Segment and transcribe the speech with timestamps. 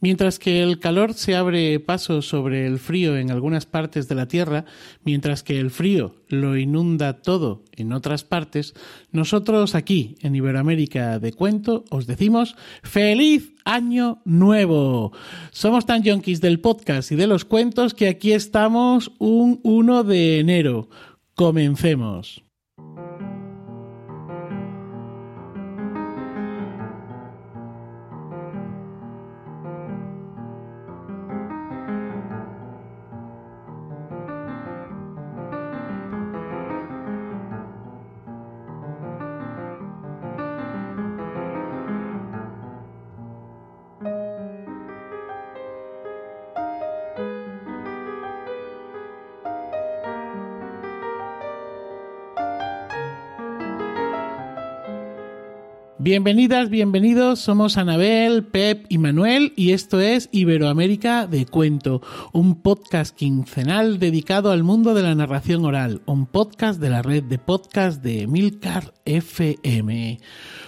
[0.00, 4.28] Mientras que el calor se abre paso sobre el frío en algunas partes de la
[4.28, 4.66] Tierra,
[5.04, 8.74] mientras que el frío lo inunda todo en otras partes,
[9.10, 15.12] nosotros aquí en Iberoamérica de Cuento os decimos ¡Feliz Año Nuevo!
[15.50, 20.40] Somos tan yonkis del podcast y de los cuentos que aquí estamos un 1 de
[20.40, 20.90] enero.
[21.34, 22.45] Comencemos.
[56.06, 62.00] Bienvenidas, bienvenidos, somos Anabel, Pep y Manuel y esto es Iberoamérica de Cuento,
[62.32, 67.24] un podcast quincenal dedicado al mundo de la narración oral, un podcast de la red
[67.24, 70.20] de podcast de Milcar FM.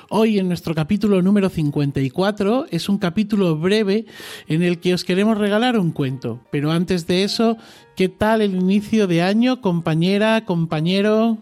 [0.08, 4.06] Hoy en nuestro capítulo número 54 es un capítulo breve
[4.48, 7.58] en el que os queremos regalar un cuento, pero antes de eso,
[7.94, 11.38] ¿qué tal el inicio de año, compañera, compañero?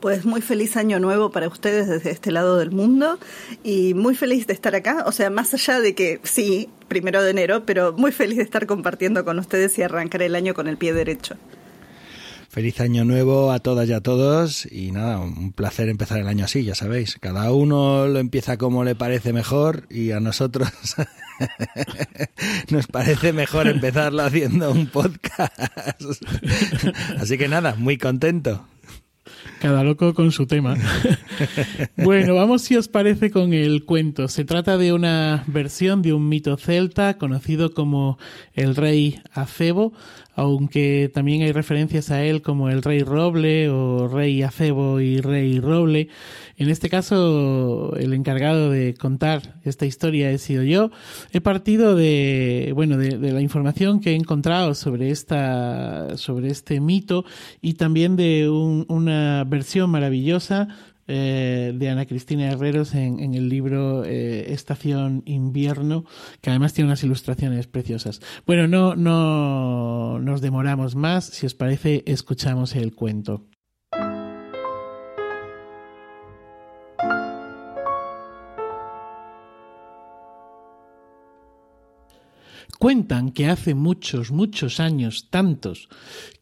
[0.00, 3.18] Pues muy feliz año nuevo para ustedes desde este lado del mundo
[3.64, 7.30] y muy feliz de estar acá, o sea, más allá de que sí, primero de
[7.30, 10.76] enero, pero muy feliz de estar compartiendo con ustedes y arrancar el año con el
[10.76, 11.36] pie derecho.
[12.50, 16.44] Feliz año nuevo a todas y a todos y nada, un placer empezar el año
[16.44, 20.68] así, ya sabéis, cada uno lo empieza como le parece mejor y a nosotros
[22.70, 25.52] nos parece mejor empezarlo haciendo un podcast.
[27.18, 28.66] Así que nada, muy contento.
[29.60, 30.76] Cada loco con su tema.
[31.96, 34.28] bueno, vamos si os parece con el cuento.
[34.28, 38.18] Se trata de una versión de un mito celta conocido como
[38.54, 39.92] el rey Acebo,
[40.36, 45.58] aunque también hay referencias a él como el rey Roble o rey Acebo y rey
[45.60, 46.08] Roble.
[46.58, 50.90] En este caso, el encargado de contar esta historia he sido yo.
[51.32, 57.24] He partido de, bueno, de, la información que he encontrado sobre esta, sobre este mito
[57.62, 60.68] y también de una versión maravillosa
[61.08, 66.04] eh, de Ana Cristina Herreros en, el libro eh, Estación Invierno,
[66.40, 68.20] que además tiene unas ilustraciones preciosas.
[68.46, 71.26] Bueno, no, no nos demoramos más.
[71.26, 73.46] Si os parece, escuchamos el cuento.
[82.78, 85.88] Cuentan que hace muchos, muchos años, tantos,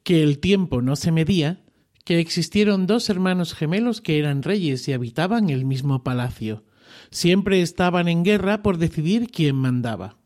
[0.03, 1.64] que el tiempo no se medía,
[2.05, 6.65] que existieron dos hermanos gemelos que eran reyes y habitaban el mismo palacio.
[7.11, 10.17] Siempre estaban en guerra por decidir quién mandaba.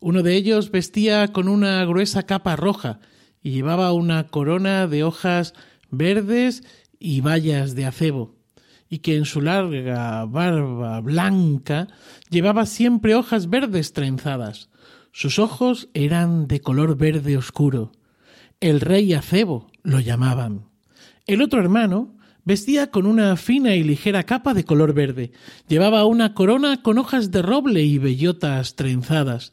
[0.00, 3.00] Uno de ellos vestía con una gruesa capa roja
[3.42, 5.52] y llevaba una corona de hojas
[5.90, 6.62] verdes
[6.98, 8.36] y bayas de acebo,
[8.88, 11.88] y que en su larga barba blanca
[12.30, 14.70] llevaba siempre hojas verdes trenzadas.
[15.12, 17.92] Sus ojos eran de color verde oscuro.
[18.60, 20.69] El rey acebo lo llamaban.
[21.30, 25.30] El otro hermano vestía con una fina y ligera capa de color verde.
[25.68, 29.52] Llevaba una corona con hojas de roble y bellotas trenzadas.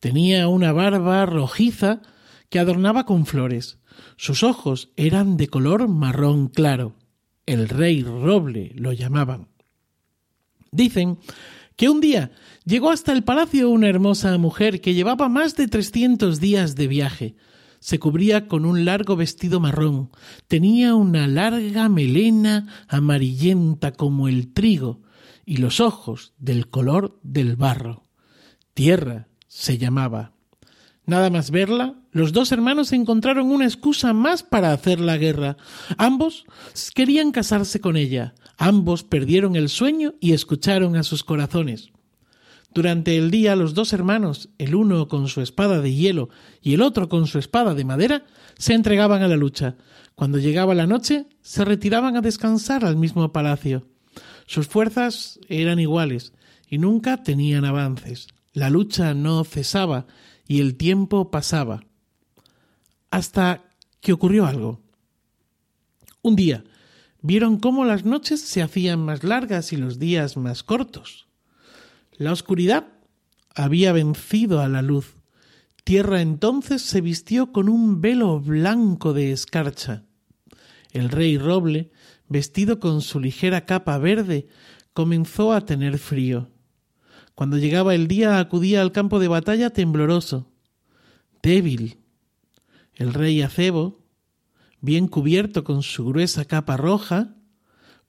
[0.00, 2.00] Tenía una barba rojiza
[2.48, 3.78] que adornaba con flores.
[4.16, 6.96] Sus ojos eran de color marrón claro.
[7.44, 9.48] El rey roble lo llamaban.
[10.72, 11.18] Dicen
[11.76, 12.30] que un día
[12.64, 17.36] llegó hasta el palacio una hermosa mujer que llevaba más de trescientos días de viaje
[17.80, 20.10] se cubría con un largo vestido marrón,
[20.46, 25.02] tenía una larga melena amarillenta como el trigo
[25.44, 28.04] y los ojos del color del barro.
[28.74, 30.32] Tierra se llamaba.
[31.06, 35.56] Nada más verla, los dos hermanos encontraron una excusa más para hacer la guerra.
[35.96, 36.44] Ambos
[36.94, 38.34] querían casarse con ella.
[38.58, 41.92] Ambos perdieron el sueño y escucharon a sus corazones.
[42.74, 46.28] Durante el día los dos hermanos, el uno con su espada de hielo
[46.60, 48.24] y el otro con su espada de madera,
[48.58, 49.76] se entregaban a la lucha.
[50.14, 53.86] Cuando llegaba la noche, se retiraban a descansar al mismo palacio.
[54.46, 56.32] Sus fuerzas eran iguales
[56.68, 58.28] y nunca tenían avances.
[58.52, 60.06] La lucha no cesaba
[60.46, 61.84] y el tiempo pasaba.
[63.10, 63.64] Hasta
[64.00, 64.80] que ocurrió algo.
[66.22, 66.64] Un día
[67.22, 71.27] vieron cómo las noches se hacían más largas y los días más cortos.
[72.18, 72.88] La oscuridad
[73.54, 75.14] había vencido a la luz.
[75.84, 80.02] Tierra entonces se vistió con un velo blanco de escarcha.
[80.90, 81.92] El rey roble,
[82.28, 84.48] vestido con su ligera capa verde,
[84.92, 86.50] comenzó a tener frío.
[87.36, 90.50] Cuando llegaba el día acudía al campo de batalla tembloroso,
[91.40, 91.98] débil.
[92.94, 94.04] El rey Acebo,
[94.80, 97.36] bien cubierto con su gruesa capa roja,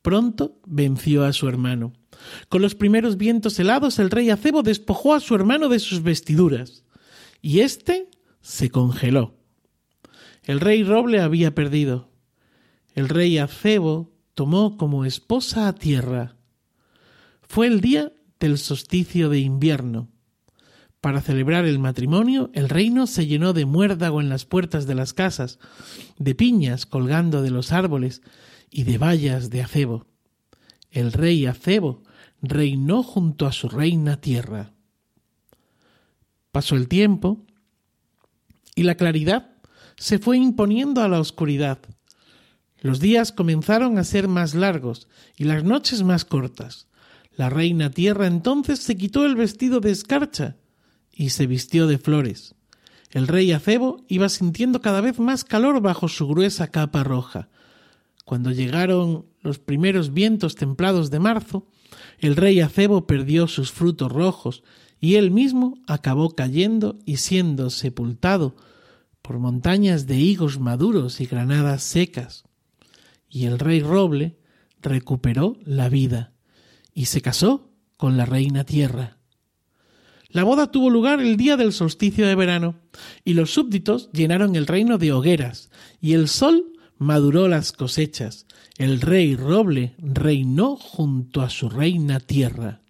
[0.01, 1.93] pronto venció a su hermano.
[2.49, 6.83] Con los primeros vientos helados el rey Acebo despojó a su hermano de sus vestiduras,
[7.41, 8.09] y éste
[8.41, 9.35] se congeló.
[10.43, 12.09] El rey Roble había perdido.
[12.95, 16.35] El rey Acebo tomó como esposa a tierra.
[17.41, 20.09] Fue el día del solsticio de invierno.
[21.01, 25.13] Para celebrar el matrimonio, el reino se llenó de muérdago en las puertas de las
[25.13, 25.59] casas,
[26.17, 28.21] de piñas colgando de los árboles
[28.69, 30.07] y de vallas de acebo.
[30.91, 32.03] El rey Acebo
[32.41, 34.73] reinó junto a su reina tierra.
[36.51, 37.45] Pasó el tiempo
[38.75, 39.51] y la claridad
[39.97, 41.79] se fue imponiendo a la oscuridad.
[42.81, 46.87] Los días comenzaron a ser más largos y las noches más cortas.
[47.35, 50.57] La reina tierra entonces se quitó el vestido de escarcha
[51.11, 52.55] y se vistió de flores.
[53.11, 57.49] El rey Acebo iba sintiendo cada vez más calor bajo su gruesa capa roja.
[58.23, 61.67] Cuando llegaron los primeros vientos templados de marzo,
[62.19, 64.63] el rey Acebo perdió sus frutos rojos
[64.99, 68.55] y él mismo acabó cayendo y siendo sepultado
[69.21, 72.43] por montañas de higos maduros y granadas secas.
[73.29, 74.37] Y el rey Roble
[74.81, 76.33] recuperó la vida
[76.93, 79.17] y se casó con la reina tierra.
[80.29, 82.75] La boda tuvo lugar el día del solsticio de verano,
[83.23, 88.45] y los súbditos llenaron el reino de hogueras, y el sol maduró las cosechas.
[88.77, 92.81] El rey roble reinó junto a su reina tierra.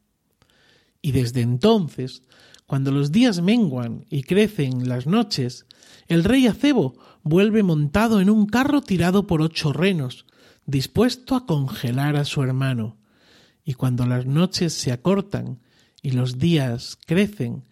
[1.01, 2.23] Y desde entonces,
[2.67, 5.65] cuando los días menguan y crecen las noches,
[6.07, 10.25] el rey acebo vuelve montado en un carro tirado por ocho renos,
[10.65, 12.99] dispuesto a congelar a su hermano
[13.69, 15.59] y cuando las noches se acortan
[16.01, 17.65] y los días crecen,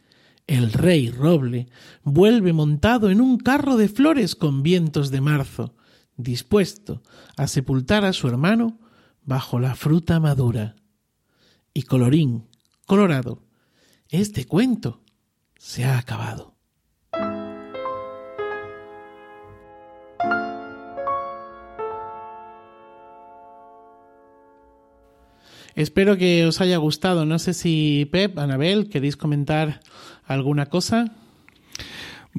[0.46, 1.70] el rey roble
[2.04, 5.74] vuelve montado en un carro de flores con vientos de marzo,
[6.18, 7.04] dispuesto
[7.38, 8.80] a sepultar a su hermano
[9.24, 10.76] bajo la fruta madura.
[11.74, 12.48] Y colorín,
[12.86, 13.44] colorado,
[14.10, 15.04] este cuento
[15.58, 16.58] se ha acabado.
[25.76, 27.26] Espero que os haya gustado.
[27.26, 29.82] No sé si Pep, Anabel, queréis comentar
[30.24, 31.14] alguna cosa.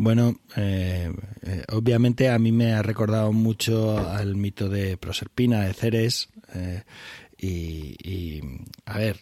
[0.00, 1.12] Bueno, eh,
[1.42, 6.84] eh, obviamente a mí me ha recordado mucho al mito de Proserpina, de Ceres, eh,
[7.36, 8.40] y,
[8.86, 9.18] a ver,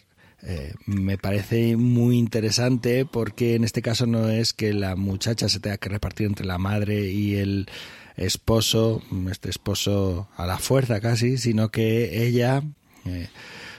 [0.85, 5.79] me parece muy interesante porque en este caso no es que la muchacha se tenga
[5.79, 7.67] que repartir entre la madre y el
[8.15, 9.01] esposo,
[9.31, 12.61] este esposo a la fuerza casi, sino que ella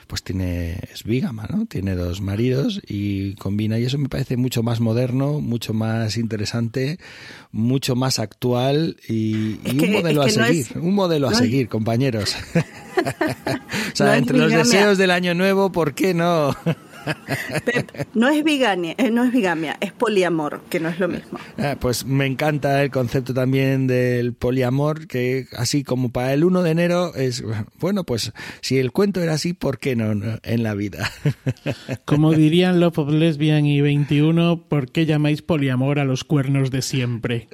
[0.09, 1.67] pues tiene, es vígama, ¿no?
[1.67, 6.97] Tiene dos maridos y combina, y eso me parece mucho más moderno, mucho más interesante,
[7.51, 12.35] mucho más actual y, un modelo a seguir, un modelo a seguir, compañeros.
[13.93, 16.55] o sea, entre los deseos del año nuevo, ¿por qué no?
[18.13, 21.39] No es bigamia, eh, no es bigamia, es poliamor, que no es lo mismo.
[21.57, 26.63] Ah, pues me encanta el concepto también del poliamor, que así como para el 1
[26.63, 27.43] de enero es,
[27.79, 30.11] bueno, pues si el cuento era así, ¿por qué no,
[30.43, 31.11] en la vida?
[32.05, 36.81] Como dirían Love of Lesbian y 21, ¿por qué llamáis poliamor a los cuernos de
[36.81, 37.47] siempre?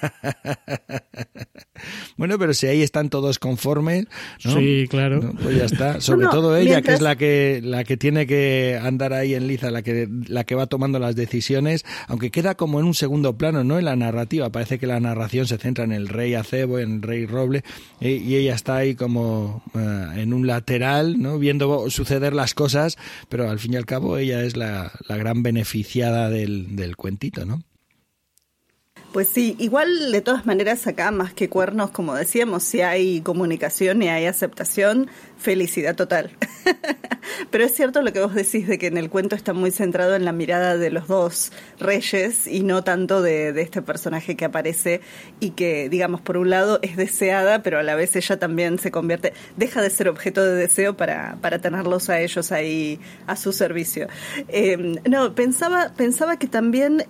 [2.16, 4.06] bueno, pero si ahí están todos conformes,
[4.38, 6.00] sí, claro, pues ya está.
[6.10, 9.70] Sobre todo ella, que es la que la que tiene que andar ahí en liza,
[9.70, 13.64] la que la que va tomando las decisiones, aunque queda como en un segundo plano,
[13.64, 14.50] no en la narrativa.
[14.50, 17.64] Parece que la narración se centra en el rey acebo, en el rey roble,
[18.00, 22.96] y, ella está ahí como eh, en un lateral, no, viendo suceder las cosas,
[23.28, 27.44] pero al fin y al cabo ella es la, la gran beneficiada del, del cuentito,
[27.44, 27.62] ¿no?
[29.12, 34.02] Pues sí, igual de todas maneras acá más que cuernos, como decíamos, si hay comunicación
[34.02, 36.30] y hay aceptación, felicidad total.
[37.50, 40.14] Pero es cierto lo que vos decís de que en el cuento está muy centrado
[40.14, 41.50] en la mirada de los dos
[41.80, 45.00] reyes y no tanto de, este personaje que aparece
[45.40, 48.92] y que, digamos, por un lado es deseada, pero a la vez ella también se
[48.92, 53.52] convierte, deja de ser objeto de deseo para, para tenerlos a ellos ahí a su
[53.52, 54.06] servicio.
[54.48, 57.04] Eh, no, pensaba, pensaba que también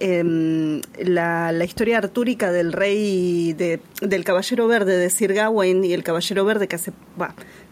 [0.99, 6.02] la, la historia artúrica del rey, de, del caballero verde de Sir Gawain y el
[6.02, 6.92] caballero verde que hace,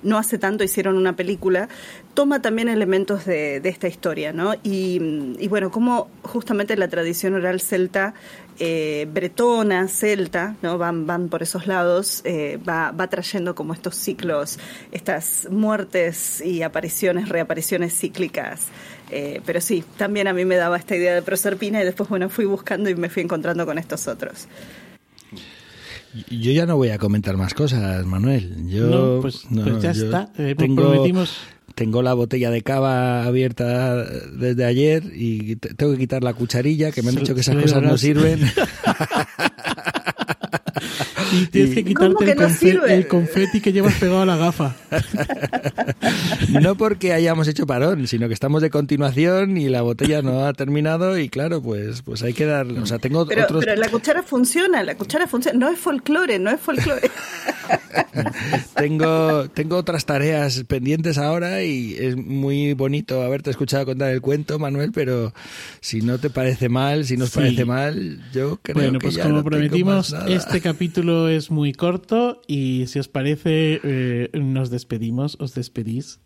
[0.03, 1.69] no hace tanto hicieron una película,
[2.15, 4.55] toma también elementos de, esta historia, ¿no?
[4.63, 8.15] Y, bueno, como justamente la tradición oral celta,
[8.59, 10.79] eh, bretona, celta, ¿no?
[10.79, 14.59] Van, van por esos lados, eh, va, va trayendo como estos ciclos,
[14.91, 18.69] estas muertes y apariciones, reapariciones cíclicas
[19.11, 22.29] Eh, pero sí, también a mí me daba esta idea de Proserpina y después, bueno,
[22.29, 24.49] fui buscando y me fui encontrando con estos otros.
[26.31, 28.67] Yo ya no voy a comentar más cosas, Manuel.
[28.67, 30.31] Yo, no, pues, pues ya está.
[30.39, 31.05] Eh, tengo,
[31.75, 37.03] tengo la botella de cava abierta desde ayer y tengo que quitar la cucharilla, que
[37.03, 38.41] me han dicho que esas cosas no sirven.
[41.33, 42.37] Y tienes que quitarte
[42.89, 44.75] el, confeti que llevas pegado a la gafa.
[46.61, 50.53] No porque hayamos hecho parón, sino que estamos de continuación y la botella no ha
[50.53, 52.81] terminado y claro, pues, pues hay que darle.
[52.81, 53.65] O sea, tengo pero, otros...
[53.65, 55.59] pero la cuchara funciona, la cuchara funciona.
[55.59, 57.11] No es folclore, no es folclore.
[58.77, 64.59] tengo, tengo otras tareas pendientes ahora y es muy bonito haberte escuchado contar el cuento,
[64.59, 65.33] Manuel, pero
[65.81, 69.25] si no te parece mal, si nos parece mal, yo creo bueno, que pues ya
[69.25, 75.37] como no prometimos, este capítulo es muy corto y si os parece, eh, nos despedimos,
[75.41, 76.21] os despedís.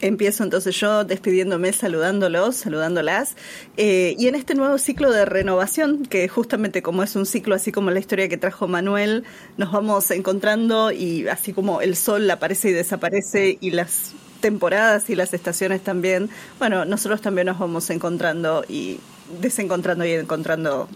[0.00, 3.34] Empiezo entonces yo despidiéndome, saludándolos, saludándolas.
[3.76, 7.72] Eh, y en este nuevo ciclo de renovación, que justamente como es un ciclo así
[7.72, 9.24] como la historia que trajo Manuel,
[9.56, 15.16] nos vamos encontrando y así como el sol aparece y desaparece y las temporadas y
[15.16, 19.00] las estaciones también, bueno, nosotros también nos vamos encontrando y
[19.40, 20.88] desencontrando y encontrando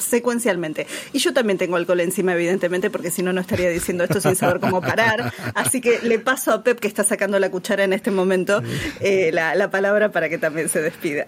[0.00, 0.86] secuencialmente.
[1.12, 4.36] Y yo también tengo alcohol encima, evidentemente, porque si no, no estaría diciendo esto sin
[4.36, 5.32] saber cómo parar.
[5.54, 8.62] Así que le paso a Pep, que está sacando la cuchara en este momento,
[9.00, 11.26] eh, la, la palabra para que también se despida.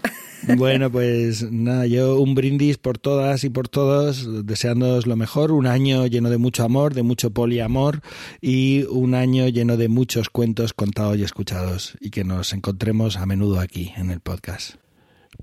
[0.56, 5.66] Bueno, pues nada, yo un brindis por todas y por todos, deseándoos lo mejor, un
[5.66, 8.00] año lleno de mucho amor, de mucho poliamor
[8.40, 13.26] y un año lleno de muchos cuentos contados y escuchados y que nos encontremos a
[13.26, 14.81] menudo aquí en el podcast.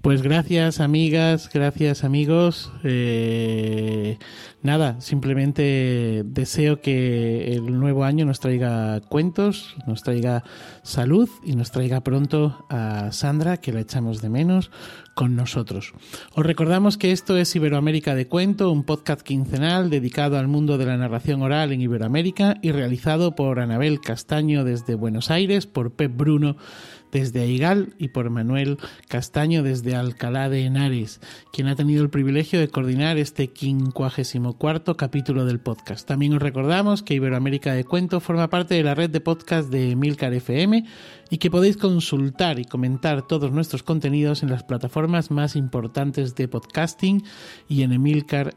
[0.02, 2.72] Pues gracias amigas, gracias amigos.
[2.86, 4.18] Eh,
[4.62, 10.46] nada, simplemente deseo que el nuevo año nos traiga cuentos, nos traiga
[10.84, 14.72] salud y nos traiga pronto a Sandra, que la echamos de menos,
[15.16, 15.92] con nosotros.
[16.34, 20.86] Os recordamos que esto es Iberoamérica de Cuento, un podcast quincenal dedicado al mundo de
[20.86, 26.16] la narración oral en Iberoamérica y realizado por Anabel Castaño desde Buenos Aires, por Pep
[26.16, 26.56] Bruno
[27.12, 32.60] desde Aigal y por Manuel Castaño desde Alcalá de Henares, quien ha tenido el privilegio
[32.60, 36.08] de coordinar este 54 capítulo del podcast.
[36.08, 39.96] También os recordamos que Iberoamérica de Cuento forma parte de la red de podcast de
[39.96, 40.86] Milcar FM
[41.30, 46.48] y que podéis consultar y comentar todos nuestros contenidos en las plataformas más importantes de
[46.48, 47.24] podcasting
[47.68, 48.56] y en emilcar.fm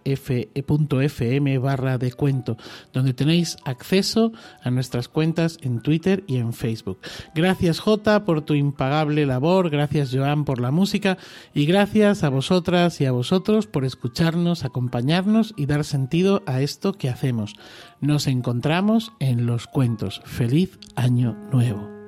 [1.58, 2.56] barra de cuento,
[2.92, 4.32] donde tenéis acceso
[4.62, 6.98] a nuestras cuentas en Twitter y en Facebook.
[7.34, 11.18] Gracias Jota tu impagable labor, gracias Joan por la música
[11.54, 16.92] y gracias a vosotras y a vosotros por escucharnos, acompañarnos y dar sentido a esto
[16.92, 17.54] que hacemos.
[18.00, 20.20] Nos encontramos en los cuentos.
[20.24, 22.01] Feliz año nuevo.